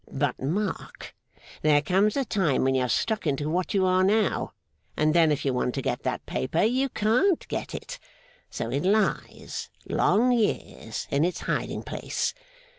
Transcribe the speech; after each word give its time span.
But, 0.11 0.41
mark. 0.41 1.15
There 1.61 1.83
comes 1.83 2.17
a 2.17 2.25
time 2.25 2.63
when 2.63 2.73
you 2.73 2.81
are 2.81 2.89
struck 2.89 3.27
into 3.27 3.47
what 3.47 3.75
you 3.75 3.85
are 3.85 4.03
now, 4.03 4.53
and 4.97 5.13
then 5.13 5.31
if 5.31 5.45
you 5.45 5.53
want 5.53 5.75
to 5.75 5.81
get 5.83 6.01
that 6.01 6.25
paper, 6.25 6.63
you 6.63 6.89
can't 6.89 7.47
get 7.47 7.75
it. 7.75 7.99
So 8.49 8.71
it 8.71 8.81
lies, 8.81 9.69
long 9.87 10.31
years, 10.31 11.07
in 11.11 11.23
its 11.23 11.41
hiding 11.41 11.83
place. 11.83 12.33